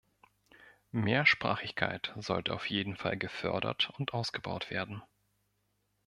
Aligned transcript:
Mehrsprachigkeit 0.93 2.11
sollte 2.17 2.55
auf 2.55 2.65
jeden 2.71 2.95
Fall 2.95 3.19
gefördert 3.19 3.91
und 3.99 4.15
ausgebaut 4.15 4.71
werden. 4.71 5.03